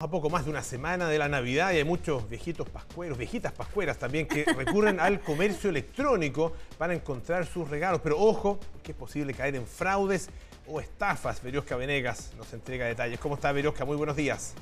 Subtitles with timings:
[0.00, 3.50] A poco más de una semana de la Navidad y hay muchos viejitos pascueros, viejitas
[3.50, 8.00] pascueras también que recurren al comercio electrónico para encontrar sus regalos.
[8.00, 10.30] Pero ojo, que es posible caer en fraudes
[10.68, 11.42] o estafas.
[11.42, 13.18] Veriosca Venegas nos entrega detalles.
[13.18, 13.84] ¿Cómo está Veriosca?
[13.84, 14.54] Muy buenos días.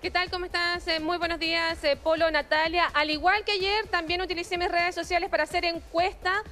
[0.00, 0.28] ¿Qué tal?
[0.28, 0.88] ¿Cómo estás?
[0.88, 2.86] Eh, muy buenos días, eh, Polo, Natalia.
[2.94, 6.42] Al igual que ayer, también utilicé mis redes sociales para hacer encuesta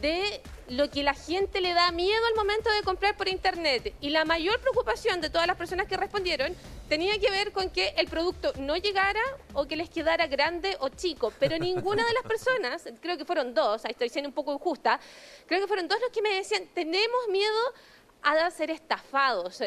[0.00, 3.94] de lo que la gente le da miedo al momento de comprar por internet.
[4.00, 6.54] Y la mayor preocupación de todas las personas que respondieron
[6.88, 9.20] tenía que ver con que el producto no llegara
[9.54, 11.32] o que les quedara grande o chico.
[11.38, 15.00] Pero ninguna de las personas, creo que fueron dos, ahí estoy siendo un poco injusta,
[15.46, 17.74] creo que fueron dos los que me decían, tenemos miedo
[18.22, 19.62] a ser estafados.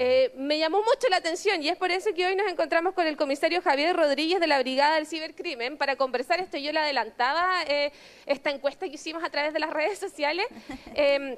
[0.00, 3.08] Eh, me llamó mucho la atención y es por eso que hoy nos encontramos con
[3.08, 6.56] el comisario Javier Rodríguez de la Brigada del Cibercrimen para conversar esto.
[6.56, 7.90] Yo le adelantaba eh,
[8.24, 10.46] esta encuesta que hicimos a través de las redes sociales.
[10.94, 11.36] Em,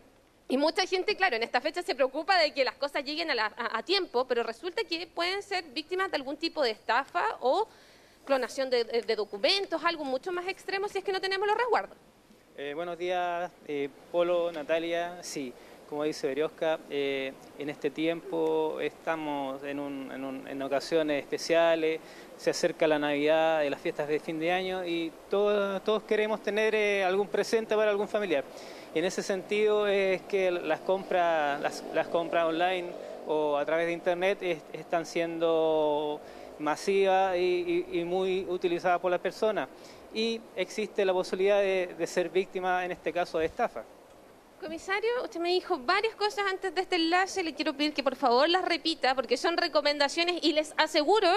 [0.48, 3.82] y mucha gente, claro, en esta fecha se preocupa de que las cosas lleguen a,
[3.84, 7.68] tiempo, pero resulta que pueden ser víctimas de algún tipo de estafa o
[8.24, 11.96] clonación de, documentos, algo mucho más extremo si es que no tenemos los resguardos.
[12.56, 13.50] Eh, buenos días,
[14.10, 15.22] Polo, Natalia.
[15.22, 15.52] Sí,
[15.90, 21.98] como dice Berioska, eh, en este tiempo estamos en, ocasiones especiales,
[22.36, 27.02] se acerca la Navidad, las fiestas de fin de año y todos, queremos tener eh,
[27.02, 28.44] algún presente para algún familiar.
[28.94, 31.60] Y en ese sentido es que las compras,
[31.92, 32.86] las, compras online
[33.26, 36.20] o a través de internet están siendo
[36.60, 39.68] masivas y, muy utilizadas por las personas.
[40.14, 43.82] Y existe la posibilidad de ser víctima, en este caso, de estafa.
[44.60, 48.14] Comisario, usted me dijo varias cosas antes de este enlace, le quiero pedir que por
[48.14, 51.30] favor las repita porque son recomendaciones y les aseguro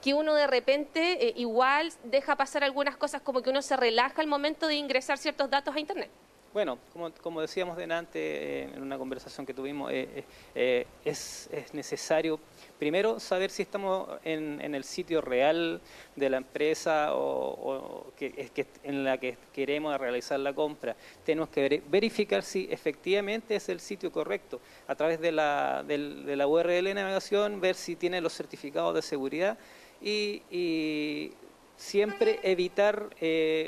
[0.00, 4.22] que uno de repente eh, igual deja pasar algunas cosas como que uno se relaja
[4.22, 6.10] al momento de ingresar ciertos datos a Internet.
[6.52, 6.78] Bueno,
[7.22, 10.22] como, decíamos delante eh, en una conversación que tuvimos, eh,
[10.54, 12.38] eh, es, necesario
[12.78, 15.80] primero saber si estamos en, el sitio real
[16.14, 20.94] de la empresa o, que, que, en la que queremos realizar la compra.
[21.24, 24.60] Tenemos que verificar si efectivamente es el sitio correcto.
[24.88, 29.00] A través de la, de la URL de navegación, ver si tiene los certificados de
[29.00, 29.56] seguridad
[30.02, 31.32] y,
[31.74, 33.08] siempre evitar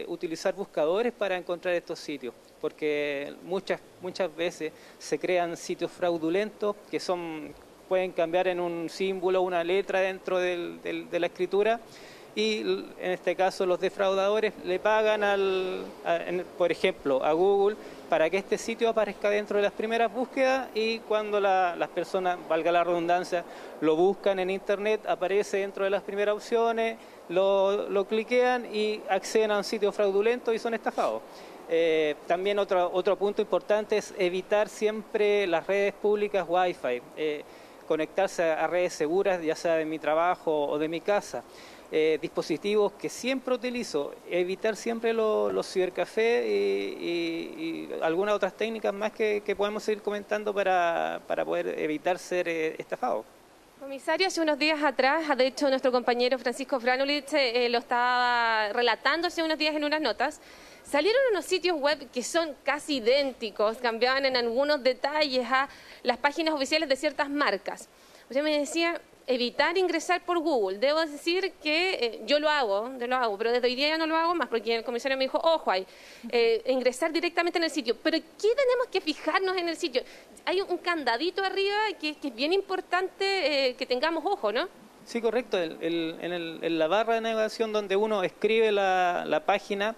[0.06, 2.32] utilizar buscadores para encontrar estos sitios
[2.64, 7.52] porque muchas, muchas veces se crean sitios fraudulentos que son,
[7.90, 11.78] pueden cambiar en un símbolo, una letra dentro de la escritura
[12.34, 12.60] y
[12.98, 15.84] en este caso los defraudadores le pagan, al,
[16.56, 17.76] por ejemplo, a Google
[18.08, 22.72] para que este sitio aparezca dentro de las primeras búsquedas y cuando las personas, valga
[22.72, 23.44] la redundancia,
[23.82, 26.96] lo buscan en Internet, aparece dentro de las primeras opciones,
[27.28, 31.20] lo, lo cliquean y acceden a un sitio fraudulento y son estafados.
[31.68, 37.42] Eh, también otro, otro punto importante es evitar siempre las redes públicas Wi-Fi, eh,
[37.88, 41.42] conectarse a redes seguras, ya sea de mi trabajo o de mi casa.
[41.92, 49.54] Eh, dispositivos que siempre utilizo, evitar siempre los cibercafés y, algunas otras técnicas más que,
[49.56, 53.24] podemos ir comentando para, poder evitar ser estafados.
[53.78, 57.30] Comisario, hace unos días atrás, de hecho nuestro compañero Francisco Franulich
[57.68, 60.40] lo estaba relatando hace unos días en unas notas,
[60.84, 65.68] Salieron unos sitios web que son casi idénticos, cambiaban en algunos detalles a
[66.02, 67.88] las páginas oficiales de ciertas marcas.
[68.28, 70.78] Usted me decía, evitar ingresar por Google.
[70.78, 73.98] Debo decir que eh, yo lo hago, yo lo hago, pero desde hoy día ya
[73.98, 75.86] no lo hago más porque el comisario me dijo, ojo, hay
[76.30, 77.96] eh, ingresar directamente en el sitio.
[78.02, 80.02] Pero ¿qué tenemos que fijarnos en el sitio?
[80.44, 84.68] Hay un candadito arriba que, es bien importante eh, que tengamos ojo, ¿no?
[85.04, 85.58] Sí, correcto.
[85.60, 89.94] en, la barra de navegación donde uno escribe la página,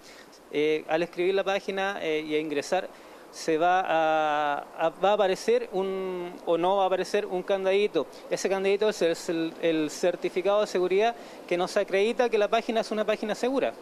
[0.51, 2.87] eh, al escribir la página eh, y a ingresar,
[3.31, 8.07] se va a, va a aparecer un, o no va a aparecer un candadito.
[8.29, 11.15] Ese candadito es el, certificado de seguridad
[11.47, 13.73] que nos acredita que la página es una página segura.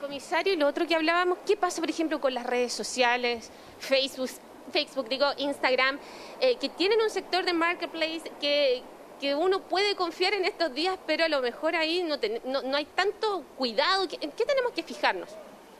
[0.00, 4.30] Comisario, y lo otro que hablábamos, ¿qué pasa, por ejemplo, con las redes sociales, Facebook,
[4.72, 5.98] Facebook digo, Instagram,
[6.40, 8.82] eh, que tienen un sector de marketplace que,
[9.20, 12.18] que uno puede confiar en estos días, pero a lo mejor ahí no,
[12.62, 14.06] no, hay tanto cuidado.
[14.20, 15.30] ¿En qué tenemos que fijarnos?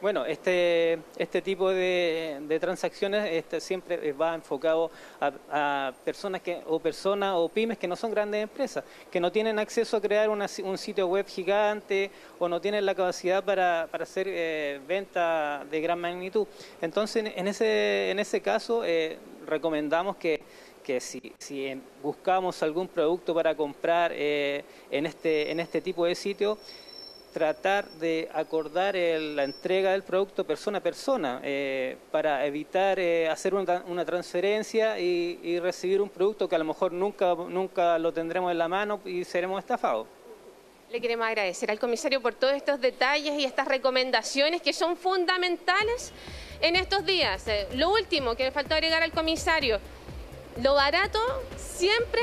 [0.02, 4.90] Bueno, este, este tipo de, transacciones este, siempre va enfocado
[5.20, 9.58] a, personas que, o personas o pymes que no son grandes empresas, que no tienen
[9.58, 14.80] acceso a crear un sitio web gigante o no tienen la capacidad para, hacer eh,
[14.86, 16.46] venta de gran magnitud.
[16.82, 20.42] Entonces, en ese, en ese caso, eh, recomendamos que
[20.86, 26.14] que si, si, buscamos algún producto para comprar eh, en, este, en este tipo de
[26.14, 26.58] sitio,
[27.36, 33.52] tratar de acordar la entrega del producto persona a persona eh, para evitar eh, hacer
[33.54, 38.56] una, transferencia y, recibir un producto que a lo mejor nunca, nunca lo tendremos en
[38.56, 40.06] la mano y seremos estafados.
[40.90, 46.12] Le queremos agradecer al comisario por todos estos detalles y estas recomendaciones que son fundamentales
[46.62, 47.44] en estos días.
[47.74, 49.78] lo último que me faltó agregar al comisario,
[50.62, 51.18] lo barato
[51.56, 52.22] siempre,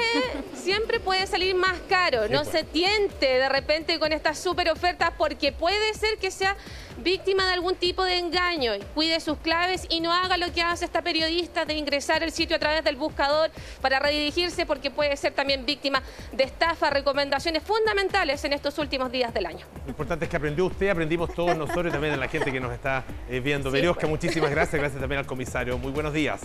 [0.55, 2.27] siempre puede salir más caro.
[2.29, 2.49] no pues.
[2.49, 6.55] se tiente de repente con estas super ofertas porque puede ser que sea
[6.97, 8.73] víctima de algún tipo de engaño.
[8.93, 12.55] Cuide sus claves y no haga lo que hace esta periodista de ingresar al sitio
[12.55, 13.51] a través del buscador
[13.81, 16.01] para redirigirse porque puede ser también víctima
[16.31, 16.89] de estafa.
[16.89, 19.65] Recomendaciones fundamentales en estos últimos días del año.
[19.85, 22.73] Lo importante es que aprendió usted, aprendimos todos nosotros y también la gente que nos
[22.73, 23.71] está eh, viendo.
[23.71, 24.09] Sí, pues.
[24.09, 24.73] muchísimas gracias.
[24.83, 25.77] Gracias también al comisario.
[25.77, 26.41] Muy buenos días.